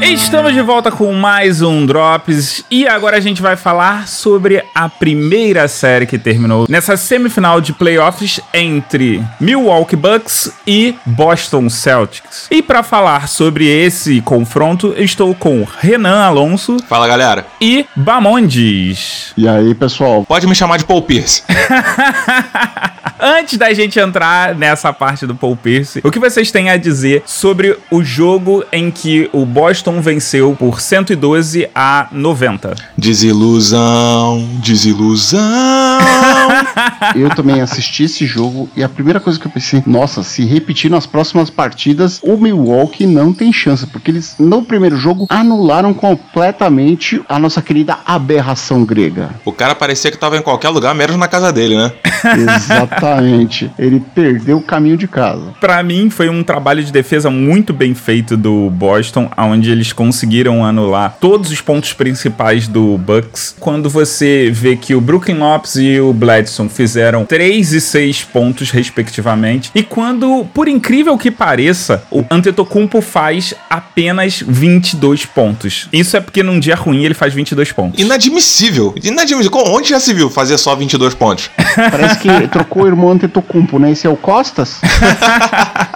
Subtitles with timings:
[0.00, 4.88] Estamos de volta com mais um Drops e agora a gente vai falar sobre a
[4.88, 12.46] primeira série que terminou nessa semifinal de playoffs entre Milwaukee Bucks e Boston Celtics.
[12.50, 16.76] E para falar sobre esse confronto, estou com Renan Alonso.
[16.88, 17.44] Fala galera.
[17.60, 19.32] E Bamondes.
[19.36, 20.24] E aí pessoal?
[20.24, 21.42] Pode me chamar de Paul Pierce.
[23.20, 27.22] Antes da gente entrar nessa parte do Paul Pierce, o que vocês têm a dizer
[27.26, 32.76] sobre o jogo em que o Boston venceu por 112 a 90?
[32.96, 35.40] Desilusão, desilusão.
[37.14, 40.90] eu também assisti esse jogo e a primeira coisa que eu pensei, nossa, se repetir
[40.90, 47.20] nas próximas partidas, o Milwaukee não tem chance, porque eles no primeiro jogo anularam completamente
[47.28, 49.30] a nossa querida aberração grega.
[49.44, 51.92] O cara parecia que tava em qualquer lugar, menos na casa dele, né?
[52.36, 53.70] Exatamente.
[53.78, 55.54] Ele perdeu o caminho de casa.
[55.60, 60.64] Para mim foi um trabalho de defesa muito bem feito do Boston, onde eles conseguiram
[60.64, 63.56] anular todos os pontos principais do Bucks.
[63.58, 68.70] Quando você vê que o Brooklyn Lopes e o Bledson fizeram 3 e 6 pontos
[68.70, 75.88] respectivamente, e quando, por incrível que pareça, o Antetokounmpo faz apenas 22 pontos.
[75.92, 78.00] Isso é porque num dia ruim ele faz 22 pontos.
[78.00, 78.94] Inadmissível.
[79.02, 79.62] Inadmissível.
[79.66, 81.50] Onde já se viu fazer só 22 pontos?
[81.74, 83.92] Parece que trocou o irmão Antetokounmpo, né?
[83.92, 84.80] Esse é o Costas?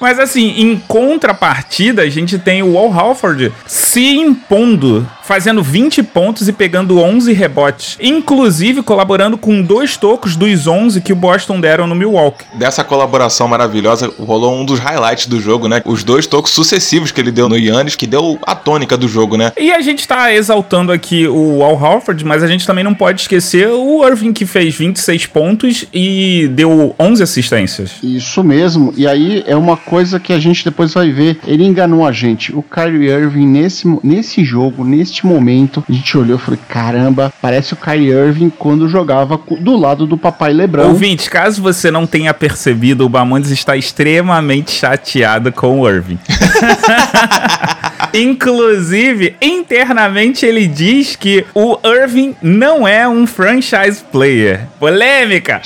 [0.00, 6.46] Mas assim, em contrapartida, a gente tem o Al Halford se impondo fazendo 20 pontos
[6.46, 11.88] e pegando 11 rebotes, inclusive colaborando com dois tocos dos 11 que o Boston deram
[11.88, 12.44] no Milwaukee.
[12.54, 15.82] Dessa colaboração maravilhosa, rolou um dos highlights do jogo, né?
[15.84, 19.36] Os dois tocos sucessivos que ele deu no Yannis, que deu a tônica do jogo,
[19.36, 19.52] né?
[19.58, 23.22] E a gente tá exaltando aqui o Al Horford, mas a gente também não pode
[23.22, 27.94] esquecer o Irving que fez 26 pontos e deu 11 assistências.
[28.00, 28.94] Isso mesmo.
[28.96, 31.38] E aí é uma coisa que a gente depois vai ver.
[31.46, 32.54] Ele enganou a gente.
[32.54, 37.32] O Kyrie Irving nesse, nesse jogo, neste neste momento, a gente olhou e falou: caramba,
[37.40, 40.88] parece o Kyrie Irving quando jogava do lado do papai Lebron.
[40.88, 46.18] Ouvinte, caso você não tenha percebido, o Bamondes está extremamente chateado com o Irving.
[48.16, 54.66] Inclusive, internamente ele diz que o Irving não é um franchise player.
[54.80, 55.60] Polêmica!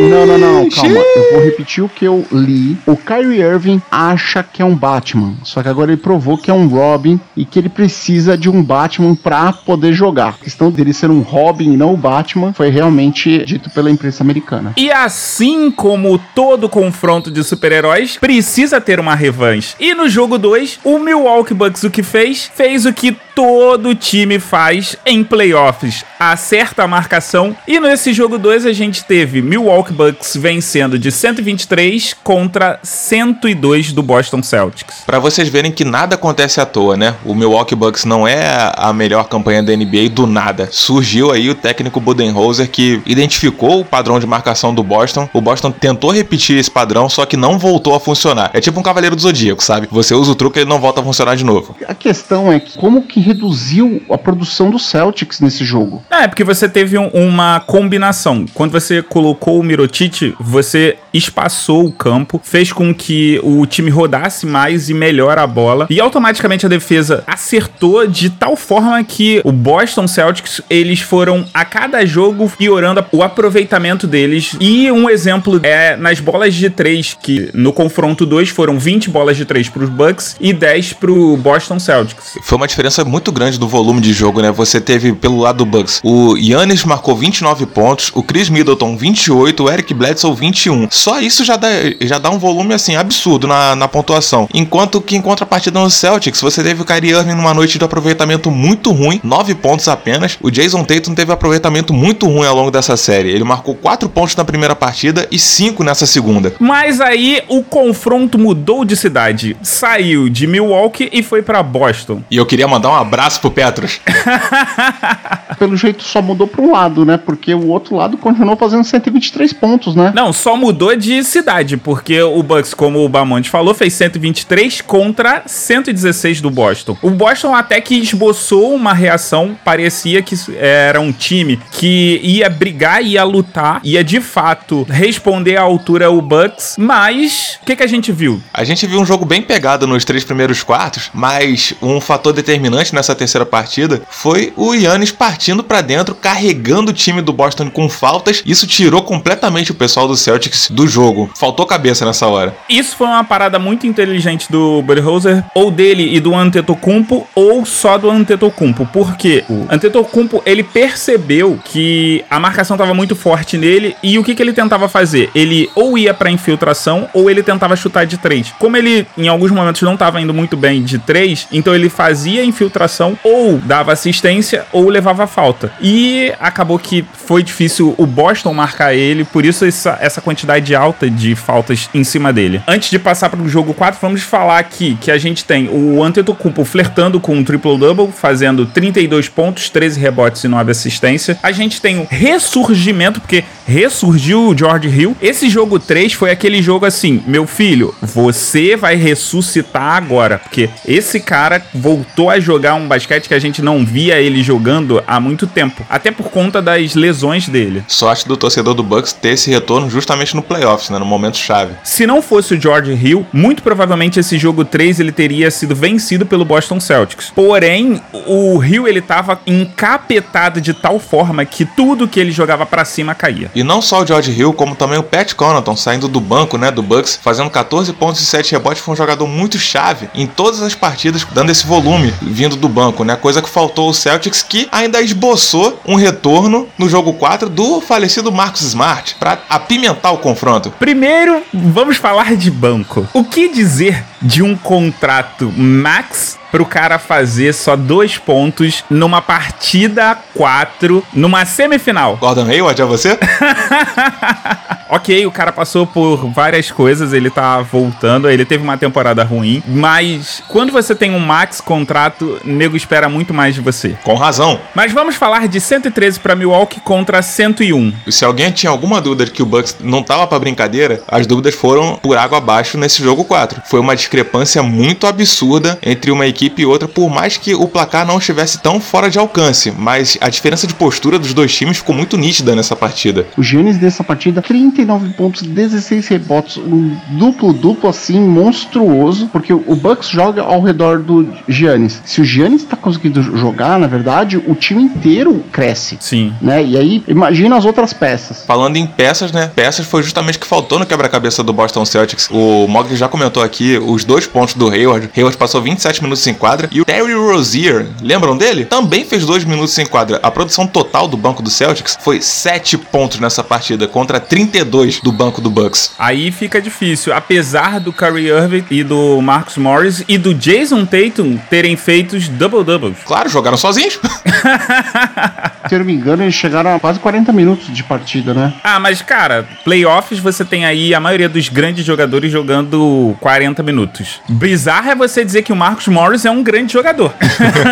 [0.00, 0.98] Não, não, não, calma.
[0.98, 2.76] Eu vou repetir o que eu li.
[2.84, 5.36] O Kyrie Irving acha que é um Batman.
[5.44, 8.60] Só que agora ele provou que é um Robin e que ele precisa de um
[8.60, 10.30] Batman pra poder jogar.
[10.30, 14.24] A questão dele ser um Robin e não o Batman foi realmente dito pela imprensa
[14.24, 14.72] americana.
[14.76, 19.76] E assim como todo confronto de super-heróis, precisa ter uma revanche.
[19.78, 22.50] E no jogo 2, o Milwaukee Bucks o que fez?
[22.54, 26.04] Fez o que todo time faz em playoffs.
[26.18, 27.56] Acerta a marcação.
[27.68, 34.02] E nesse jogo 2 a gente teve Milwaukee Bucks vencendo de 123 contra 102 do
[34.02, 35.02] Boston Celtics.
[35.06, 37.14] Para vocês verem que nada acontece à toa, né?
[37.24, 40.68] O Milwaukee Bucks não é a melhor campanha da NBA do nada.
[40.72, 45.28] Surgiu aí o técnico Budenholzer que identificou o padrão de marcação do Boston.
[45.32, 48.50] O Boston tentou repetir esse padrão, só que não voltou a funcionar.
[48.52, 49.88] É tipo um cavaleiro do zodíaco, sabe?
[49.90, 51.57] Você usa o truque e ele não volta a funcionar de novo.
[51.86, 56.02] A questão é que como que reduziu a produção do Celtics nesse jogo.
[56.10, 58.46] É, porque você teve um, uma combinação.
[58.54, 64.46] Quando você colocou o Mirotic, você espaçou o campo, fez com que o time rodasse
[64.46, 69.52] mais e melhor a bola, e automaticamente a defesa acertou de tal forma que o
[69.52, 74.56] Boston Celtics, eles foram a cada jogo piorando o aproveitamento deles.
[74.60, 79.36] E um exemplo é nas bolas de três, que no confronto 2 foram 20 bolas
[79.36, 82.38] de três para os Bucks e 10 para o Boston Celtics.
[82.42, 84.50] Foi uma diferença muito grande do volume de jogo, né?
[84.50, 89.64] Você teve pelo lado do Bucks, o Yannis marcou 29 pontos, o Chris Middleton 28,
[89.64, 90.88] o Eric Bledsoe 21.
[90.98, 91.68] Só isso já dá,
[92.00, 94.48] já dá um volume assim absurdo na, na pontuação.
[94.52, 98.50] Enquanto que em contrapartida no Celtics, você teve o Kyrie Irving numa noite de aproveitamento
[98.50, 100.36] muito ruim, 9 pontos apenas.
[100.42, 103.30] O Jason Tatum teve aproveitamento muito ruim ao longo dessa série.
[103.30, 106.52] Ele marcou 4 pontos na primeira partida e 5 nessa segunda.
[106.58, 109.56] Mas aí o confronto mudou de cidade.
[109.62, 112.24] Saiu de Milwaukee e foi para Boston.
[112.28, 114.00] E eu queria mandar um abraço pro Petros.
[115.60, 117.16] Pelo jeito só mudou para um lado, né?
[117.16, 120.12] Porque o outro lado continuou fazendo 123 pontos, né?
[120.12, 125.42] Não, só mudou de cidade, porque o Bucks, como o Bamonte falou, fez 123 contra
[125.46, 126.96] 116 do Boston.
[127.02, 133.02] O Boston até que esboçou uma reação, parecia que era um time que ia brigar,
[133.02, 137.86] ia lutar, ia de fato responder à altura o Bucks, mas o que, que a
[137.86, 138.40] gente viu?
[138.52, 142.94] A gente viu um jogo bem pegado nos três primeiros quartos, mas um fator determinante
[142.94, 147.88] nessa terceira partida foi o Yannis partindo para dentro, carregando o time do Boston com
[147.88, 148.42] faltas.
[148.44, 151.28] Isso tirou completamente o pessoal do Celtics do jogo.
[151.36, 152.56] Faltou cabeça nessa hora.
[152.68, 157.98] Isso foi uma parada muito inteligente do Budenholzer, ou dele e do Antetokounmpo, ou só
[157.98, 158.86] do Antetokounmpo.
[158.86, 159.44] Por quê?
[159.50, 164.42] O Antetokounmpo, ele percebeu que a marcação estava muito forte nele e o que, que
[164.42, 165.30] ele tentava fazer?
[165.34, 168.52] Ele ou ia pra infiltração ou ele tentava chutar de três.
[168.56, 172.44] Como ele, em alguns momentos, não estava indo muito bem de três, então ele fazia
[172.44, 175.72] infiltração ou dava assistência ou levava falta.
[175.80, 181.10] E acabou que foi difícil o Boston marcar ele, por isso essa, essa quantidade alta
[181.10, 182.62] de faltas em cima dele.
[182.66, 186.02] Antes de passar para o jogo 4, vamos falar aqui que a gente tem o
[186.02, 191.36] Antetokounmpo flertando com um triple-double, fazendo 32 pontos, 13 rebotes e 9 assistências.
[191.42, 195.16] A gente tem o ressurgimento, porque ressurgiu o George Hill.
[195.20, 201.20] Esse jogo 3 foi aquele jogo assim, meu filho, você vai ressuscitar agora, porque esse
[201.20, 205.46] cara voltou a jogar um basquete que a gente não via ele jogando há muito
[205.46, 207.84] tempo, até por conta das lesões dele.
[207.86, 211.74] Sorte do torcedor do Bucks ter esse retorno justamente no playoffs, né, no momento chave.
[211.84, 216.26] Se não fosse o George Hill, muito provavelmente esse jogo 3 ele teria sido vencido
[216.26, 217.30] pelo Boston Celtics.
[217.34, 222.84] Porém, o Hill ele tava encapetado de tal forma que tudo que ele jogava para
[222.84, 223.50] cima caía.
[223.54, 226.70] E não só o George Hill, como também o Pat Connaughton saindo do banco, né,
[226.70, 230.60] do Bucks, fazendo 14 pontos e 7 rebotes, foi um jogador muito chave em todas
[230.60, 233.14] as partidas, dando esse volume vindo do banco, né?
[233.16, 238.32] Coisa que faltou o Celtics que ainda esboçou um retorno no jogo 4 do falecido
[238.32, 240.47] Marcus Smart para apimentar o confronto.
[240.72, 243.06] Primeiro, vamos falar de banco.
[243.12, 250.16] O que dizer de um contrato max pro cara fazer só dois pontos numa partida
[250.34, 252.16] 4, numa semifinal?
[252.16, 253.18] Gordon Hayward, é você?
[254.88, 259.62] ok, o cara passou por várias coisas, ele tá voltando, ele teve uma temporada ruim,
[259.66, 263.96] mas quando você tem um max contrato, nego espera muito mais de você.
[264.02, 264.60] Com razão.
[264.74, 267.92] Mas vamos falar de 113 para Milwaukee contra 101.
[268.06, 271.26] E se alguém tinha alguma dúvida de que o Bucks não tava para brincadeira, as
[271.26, 273.62] dúvidas foram por água abaixo nesse jogo 4.
[273.66, 278.06] Foi uma discrepância muito absurda entre uma equipe e outra, por mais que o placar
[278.06, 281.94] não estivesse tão fora de alcance, mas a diferença de postura dos dois times ficou
[281.94, 283.26] muito nítida nessa partida.
[283.36, 284.40] O Giannis dessa partida,
[284.78, 291.28] 39 pontos, 16 rebotes, um duplo-duplo assim, monstruoso, porque o Bucks joga ao redor do
[291.48, 292.00] Giannis.
[292.04, 295.96] Se o Giannis tá conseguindo jogar, na verdade, o time inteiro cresce.
[296.00, 296.32] Sim.
[296.40, 296.64] Né?
[296.64, 298.44] E aí, imagina as outras peças.
[298.46, 299.50] Falando em peças, né?
[299.54, 302.28] Peças foi justamente o que faltou no quebra-cabeça do Boston Celtics.
[302.30, 305.10] O Mogli já comentou aqui os dois pontos do Hayward.
[305.16, 308.64] Hayward passou 27 minutos em quadra e o Terry Rozier, lembram dele?
[308.64, 310.20] Também fez 2 minutos em quadra.
[310.22, 314.67] A produção total do banco do Celtics foi 7 pontos nessa partida contra 32
[315.02, 315.92] do banco do Bucks.
[315.98, 321.36] Aí fica difícil, apesar do Kyrie Irving e do Marcus Morris e do Jason Tatum
[321.50, 322.98] terem feito double-doubles.
[323.04, 323.98] Claro, jogaram sozinhos.
[325.68, 328.52] Se eu não me engano, eles chegaram a quase 40 minutos de partida, né?
[328.62, 334.20] Ah, mas cara, playoffs você tem aí a maioria dos grandes jogadores jogando 40 minutos.
[334.28, 337.12] Bizarro é você dizer que o Marcus Morris é um grande jogador.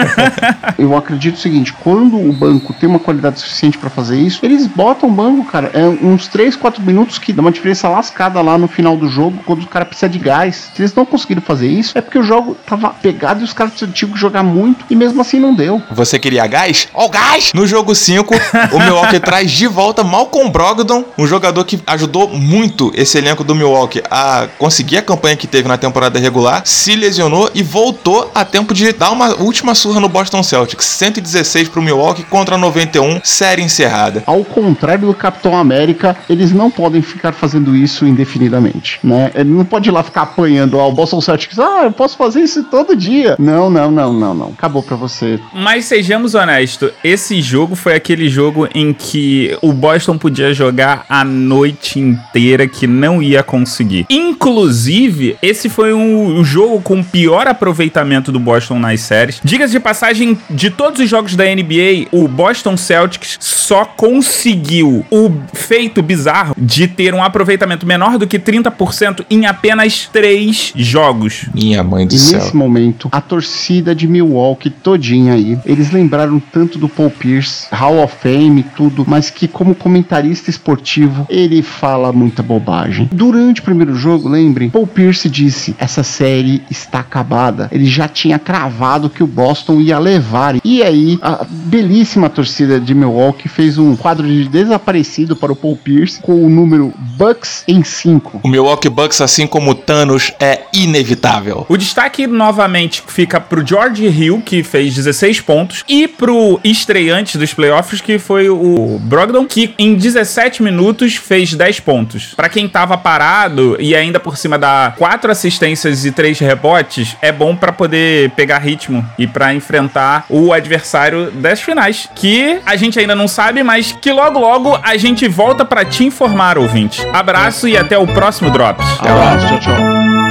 [0.78, 4.66] eu acredito o seguinte, quando o banco tem uma qualidade suficiente para fazer isso, eles
[4.66, 8.58] botam o banco, cara, é uns 3, 4 minutos que dá uma diferença lascada lá
[8.58, 10.70] no final do jogo, quando o cara precisa de gás.
[10.74, 13.72] Se eles não conseguiram fazer isso, é porque o jogo tava pegado e os caras
[13.74, 15.82] tinham que jogar muito e mesmo assim não deu.
[15.90, 16.88] Você queria gás?
[16.92, 17.52] Ó, oh, gás!
[17.54, 18.34] No jogo 5,
[18.72, 23.54] o Milwaukee traz de volta Malcolm Brogdon, um jogador que ajudou muito esse elenco do
[23.54, 28.44] Milwaukee a conseguir a campanha que teve na temporada regular, se lesionou e voltou a
[28.44, 30.84] tempo de dar uma última surra no Boston Celtics.
[30.86, 34.22] 116 pro Milwaukee contra 91, série encerrada.
[34.26, 39.30] Ao contrário do Capitão América, eles não podem ficar fazendo isso indefinidamente, né?
[39.34, 41.58] Ele não pode ir lá ficar apanhando ao Boston Celtics.
[41.58, 43.36] Ah, eu posso fazer isso todo dia.
[43.38, 44.48] Não, não, não, não, não.
[44.48, 45.38] Acabou pra você.
[45.52, 51.24] Mas sejamos honestos, esse jogo foi aquele jogo em que o Boston podia jogar a
[51.24, 54.06] noite inteira que não ia conseguir.
[54.10, 59.40] Inclusive, esse foi um, um jogo com o pior aproveitamento do Boston nas séries.
[59.44, 65.32] Diga-se de passagem, de todos os jogos da NBA, o Boston Celtics só conseguiu o
[65.52, 71.46] feito bizarro de ter um aproveitamento menor do que 30% em apenas três jogos.
[71.54, 72.38] Minha mãe do e céu.
[72.38, 78.02] nesse momento, a torcida de Milwaukee todinha aí, eles lembraram tanto do Paul Pierce, Hall
[78.02, 83.08] of Fame, tudo, mas que como comentarista esportivo, ele fala muita bobagem.
[83.12, 87.68] Durante o primeiro jogo, lembrem, Paul Pierce disse: essa série está acabada.
[87.72, 90.56] Ele já tinha cravado que o Boston ia levar.
[90.64, 95.76] E aí, a belíssima torcida de Milwaukee fez um quadro de desaparecido para o Paul
[95.76, 98.40] Pierce com o número Bucks em 5.
[98.42, 101.66] O Milwaukee Bucks, assim como o Thanos, é inevitável.
[101.68, 107.52] O destaque novamente fica pro George Hill, que fez 16 pontos, e pro estreante dos
[107.56, 112.34] playoffs, que foi o Brogdon, que em 17 minutos fez 10 pontos.
[112.36, 117.32] Pra quem tava parado e ainda por cima dá 4 assistências e 3 rebotes, é
[117.32, 122.98] bom pra poder pegar ritmo e pra enfrentar o adversário das finais, que a gente
[122.98, 127.02] ainda não sabe, mas que logo logo a gente volta pra te informar, ouvinte.
[127.12, 128.86] Abraço e até o próximo Drops.
[129.00, 130.25] Abraço, tchau, tchau.